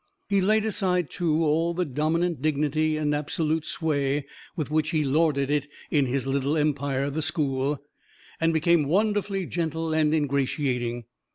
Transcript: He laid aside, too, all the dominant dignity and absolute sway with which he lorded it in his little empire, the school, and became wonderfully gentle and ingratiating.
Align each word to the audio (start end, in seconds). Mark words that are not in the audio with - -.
He 0.29 0.41
laid 0.41 0.65
aside, 0.65 1.11
too, 1.11 1.43
all 1.43 1.75
the 1.75 1.85
dominant 1.85 2.41
dignity 2.41 2.97
and 2.97 3.13
absolute 3.13 3.67
sway 3.67 4.25
with 4.55 4.71
which 4.71 4.89
he 4.89 5.03
lorded 5.03 5.51
it 5.51 5.67
in 5.91 6.07
his 6.07 6.25
little 6.25 6.57
empire, 6.57 7.11
the 7.11 7.21
school, 7.21 7.79
and 8.39 8.51
became 8.51 8.85
wonderfully 8.87 9.45
gentle 9.45 9.93
and 9.93 10.11
ingratiating. 10.11 11.05